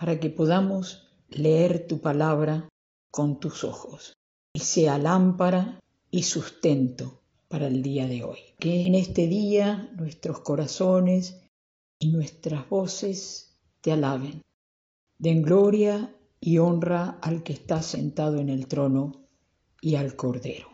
[0.00, 2.70] para que podamos leer tu palabra
[3.10, 4.14] con tus ojos
[4.54, 5.78] y sea lámpara
[6.10, 8.38] y sustento para el día de hoy.
[8.58, 11.42] Que en este día nuestros corazones
[11.98, 14.40] y nuestras voces te alaben.
[15.18, 19.28] Den gloria y honra al que está sentado en el trono
[19.82, 20.68] y al Cordero.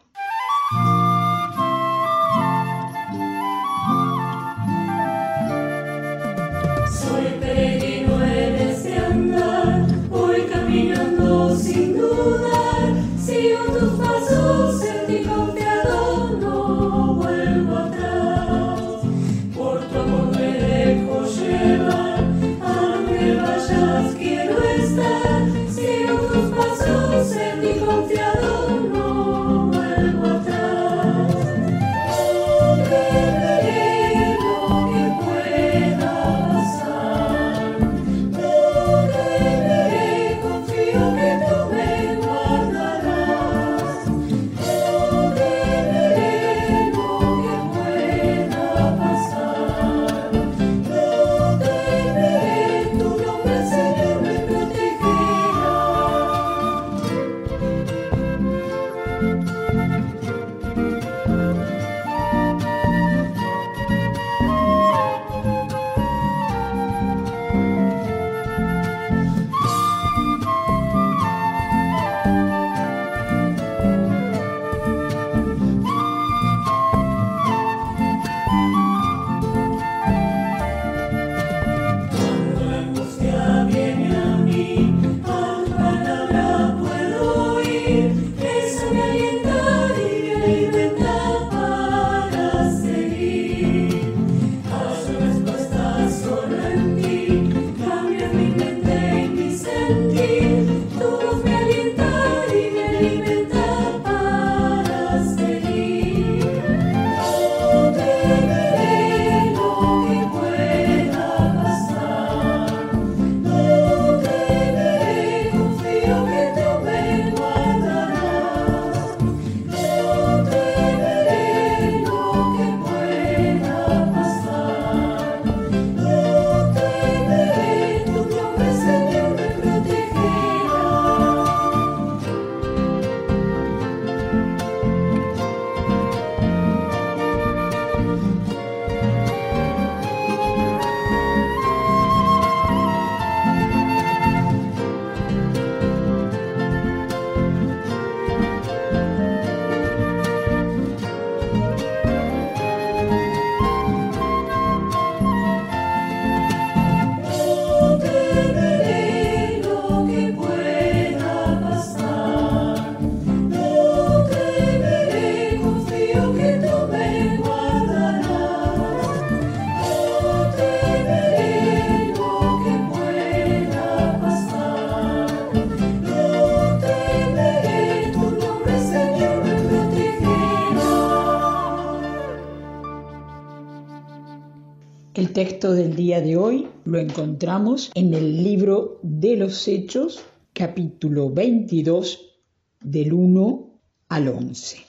[185.16, 190.22] El texto del día de hoy lo encontramos en el libro de los Hechos,
[190.52, 192.37] capítulo 22,
[192.82, 194.84] del 1 al 11.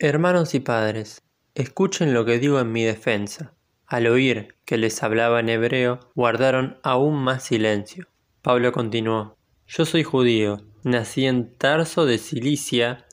[0.00, 1.22] Hermanos y padres,
[1.54, 3.54] escuchen lo que digo en mi defensa.
[3.86, 8.08] Al oír que les hablaba en hebreo, guardaron aún más silencio.
[8.42, 9.36] Pablo continuó,
[9.68, 13.06] Yo soy judío, nací en Tarso de Cilicia,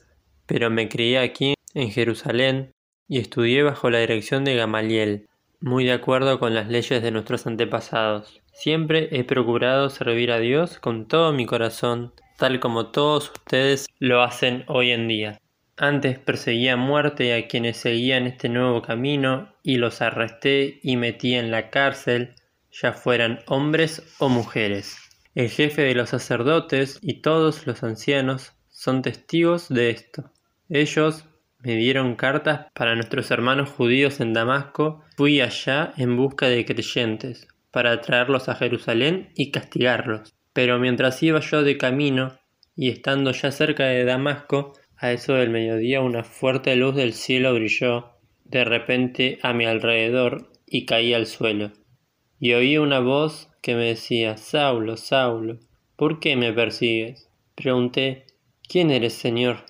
[0.46, 2.72] pero me crié aquí en Jerusalén
[3.06, 5.28] y estudié bajo la dirección de Gamaliel
[5.60, 8.40] muy de acuerdo con las leyes de nuestros antepasados.
[8.52, 14.22] Siempre he procurado servir a Dios con todo mi corazón, tal como todos ustedes lo
[14.22, 15.40] hacen hoy en día.
[15.76, 21.50] Antes perseguía muerte a quienes seguían este nuevo camino y los arresté y metí en
[21.50, 22.34] la cárcel,
[22.70, 24.98] ya fueran hombres o mujeres.
[25.34, 30.30] El jefe de los sacerdotes y todos los ancianos son testigos de esto.
[30.68, 31.24] Ellos
[31.62, 37.48] me dieron cartas para nuestros hermanos judíos en Damasco, fui allá en busca de creyentes,
[37.70, 40.34] para traerlos a Jerusalén y castigarlos.
[40.52, 42.38] Pero mientras iba yo de camino,
[42.74, 47.54] y estando ya cerca de Damasco, a eso del mediodía una fuerte luz del cielo
[47.54, 48.12] brilló
[48.44, 51.72] de repente a mi alrededor y caí al suelo.
[52.38, 55.58] Y oí una voz que me decía Saulo, Saulo,
[55.96, 57.28] ¿por qué me persigues?
[57.54, 58.24] Pregunté
[58.68, 59.69] ¿Quién eres, Señor?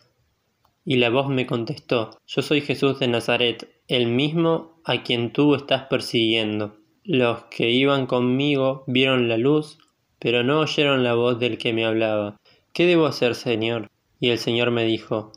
[0.84, 5.54] Y la voz me contestó Yo soy Jesús de Nazaret, el mismo a quien tú
[5.54, 6.76] estás persiguiendo.
[7.04, 9.78] Los que iban conmigo vieron la luz,
[10.18, 12.36] pero no oyeron la voz del que me hablaba.
[12.72, 13.90] ¿Qué debo hacer, Señor?
[14.20, 15.32] Y el Señor me dijo,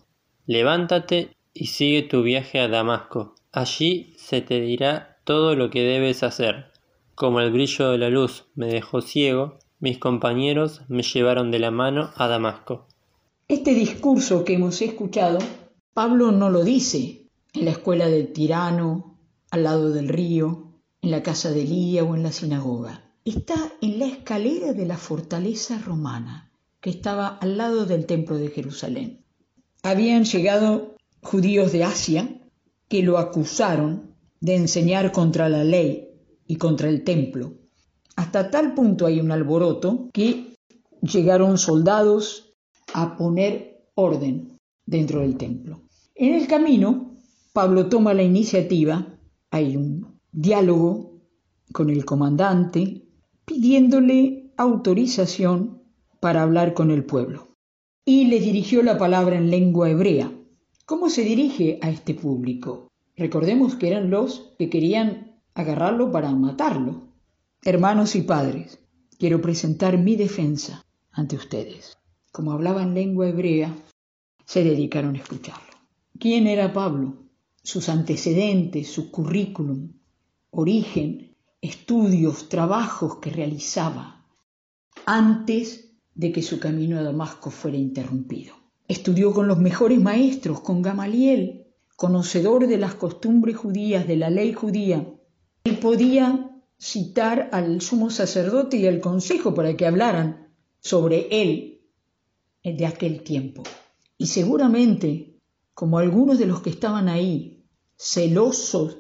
[0.46, 3.36] Levántate y sigue tu viaje a Damasco.
[3.52, 6.72] Allí se te dirá todo lo que debes hacer.
[7.16, 11.72] Como el brillo de la luz me dejó ciego, mis compañeros me llevaron de la
[11.72, 12.88] mano a Damasco.
[13.48, 15.40] Este discurso que hemos escuchado,
[15.94, 19.20] Pablo no lo dice en la escuela del tirano,
[19.52, 23.12] al lado del río, en la casa de Elía o en la sinagoga.
[23.26, 28.48] Está en la escalera de la fortaleza romana, que estaba al lado del templo de
[28.48, 29.26] Jerusalén.
[29.84, 32.42] Habían llegado judíos de Asia
[32.88, 36.10] que lo acusaron de enseñar contra la ley
[36.48, 37.56] y contra el templo.
[38.16, 40.56] Hasta tal punto hay un alboroto que
[41.02, 42.53] llegaron soldados
[42.94, 45.82] a poner orden dentro del templo.
[46.16, 47.18] En el camino,
[47.52, 49.20] Pablo toma la iniciativa,
[49.52, 51.22] hay un diálogo
[51.72, 53.04] con el comandante
[53.46, 55.82] pidiéndole autorización
[56.20, 57.56] para hablar con el pueblo.
[58.06, 60.32] Y le dirigió la palabra en lengua hebrea.
[60.86, 62.90] ¿Cómo se dirige a este público?
[63.16, 67.08] Recordemos que eran los que querían agarrarlo para matarlo.
[67.64, 68.80] Hermanos y padres,
[69.18, 71.98] quiero presentar mi defensa ante ustedes.
[72.34, 73.78] Como hablaba en lengua hebrea,
[74.44, 75.78] se dedicaron a escucharlo.
[76.20, 77.30] ¿Quién era Pablo?
[77.62, 79.92] Sus antecedentes, su currículum,
[80.50, 84.26] origen, estudios, trabajos que realizaba
[85.06, 88.56] antes de que su camino a Damasco fuera interrumpido.
[88.88, 94.54] Estudió con los mejores maestros, con Gamaliel, conocedor de las costumbres judías, de la ley
[94.54, 95.08] judía.
[95.66, 96.50] Él podía
[96.80, 100.50] citar al sumo sacerdote y al consejo para que hablaran
[100.80, 101.73] sobre él
[102.72, 103.64] de aquel tiempo.
[104.18, 105.42] Y seguramente,
[105.74, 107.66] como algunos de los que estaban ahí,
[107.98, 108.98] celosos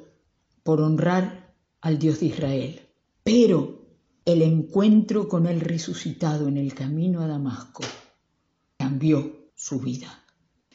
[0.63, 2.81] por honrar al Dios de Israel.
[3.23, 3.83] Pero
[4.25, 7.83] el encuentro con el resucitado en el camino a Damasco
[8.77, 10.23] cambió su vida.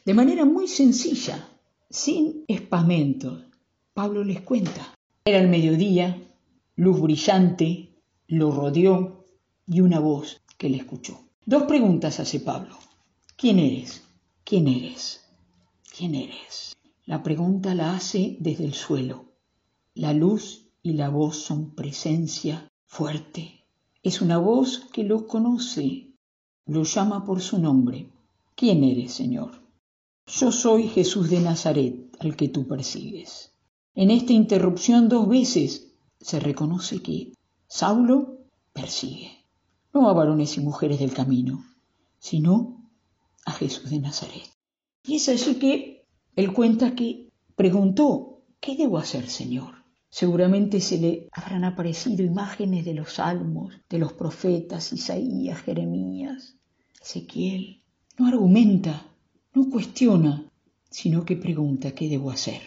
[0.05, 1.47] De manera muy sencilla,
[1.89, 3.43] sin espamentos,
[3.93, 4.95] Pablo les cuenta.
[5.25, 6.21] Era el mediodía,
[6.75, 9.25] luz brillante, lo rodeó
[9.67, 11.28] y una voz que le escuchó.
[11.49, 12.77] Dos preguntas hace Pablo.
[13.35, 14.03] ¿Quién eres?
[14.43, 15.21] ¿Quién eres?
[15.97, 16.77] ¿Quién eres?
[17.07, 19.25] La pregunta la hace desde el suelo.
[19.95, 23.63] La luz y la voz son presencia fuerte.
[24.03, 26.11] Es una voz que lo conoce,
[26.67, 28.11] lo llama por su nombre.
[28.53, 29.49] ¿Quién eres, Señor?
[30.27, 33.53] Yo soy Jesús de Nazaret, al que tú persigues.
[33.95, 37.33] En esta interrupción dos veces se reconoce que
[37.67, 38.37] Saulo
[38.71, 39.38] persigue,
[39.93, 41.65] no a varones y mujeres del camino,
[42.19, 42.89] sino
[43.45, 44.49] a Jesús de Nazaret.
[45.03, 46.05] Y es así que
[46.35, 49.79] él cuenta que preguntó, ¿qué debo hacer, Señor?
[50.09, 56.55] Seguramente se le habrán aparecido imágenes de los salmos, de los profetas Isaías, Jeremías,
[57.01, 57.81] Ezequiel.
[58.17, 59.05] No argumenta,
[59.53, 60.49] no cuestiona,
[60.89, 62.61] sino que pregunta qué debo hacer.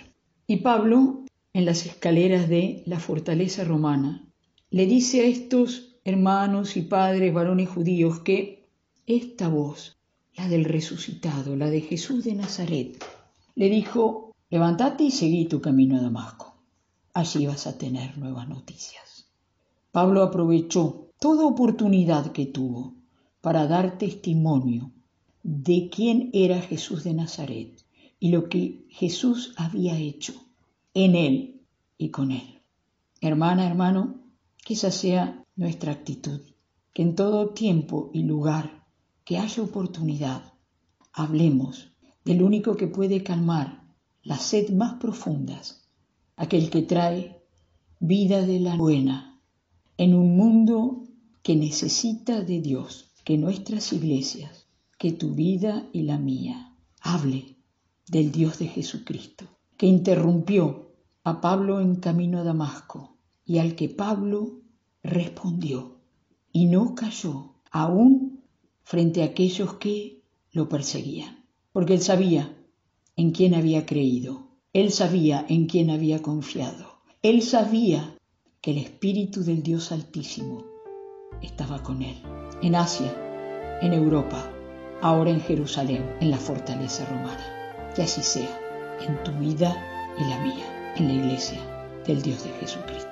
[0.47, 4.25] Y Pablo, en las escaleras de la fortaleza romana,
[4.71, 8.67] le dice a estos hermanos y padres varones judíos que
[9.07, 9.97] esta voz,
[10.35, 13.05] la del resucitado, la de Jesús de Nazaret,
[13.55, 16.53] le dijo, levántate y seguí tu camino a Damasco
[17.15, 19.27] allí vas a tener nuevas noticias.
[19.91, 22.95] Pablo aprovechó toda oportunidad que tuvo
[23.41, 24.91] para dar testimonio
[25.43, 27.85] de quién era Jesús de Nazaret
[28.19, 30.33] y lo que Jesús había hecho
[30.95, 31.61] en él
[31.99, 32.61] y con él.
[33.21, 34.22] Hermana, hermano,
[34.69, 36.41] esa sea nuestra actitud,
[36.93, 38.87] que en todo tiempo y lugar
[39.25, 40.55] que haya oportunidad,
[41.13, 41.93] hablemos
[42.25, 43.83] del único que puede calmar
[44.23, 45.89] las sed más profundas
[46.37, 47.43] aquel que trae
[48.01, 49.41] vida de la buena
[49.97, 51.05] en un mundo
[51.43, 54.67] que necesita de Dios, que nuestras iglesias,
[54.99, 56.77] que tu vida y la mía.
[57.01, 57.57] Hable
[58.09, 60.93] del Dios de Jesucristo, que interrumpió
[61.25, 63.12] a Pablo en camino a Damasco
[63.45, 64.61] y al que Pablo
[65.03, 65.97] respondió
[66.53, 68.43] y no cayó aún
[68.83, 70.23] frente a aquellos que
[70.53, 72.57] lo perseguían, porque él sabía
[73.17, 77.03] en quién había creído él sabía en quién había confiado.
[77.21, 78.17] Él sabía
[78.63, 80.65] que el Espíritu del Dios Altísimo
[81.43, 82.17] estaba con él.
[82.63, 84.51] En Asia, en Europa,
[85.03, 87.93] ahora en Jerusalén, en la fortaleza romana.
[87.95, 88.59] Que así sea,
[89.07, 89.77] en tu vida
[90.19, 91.61] y la mía, en la iglesia
[92.07, 93.12] del Dios de Jesucristo.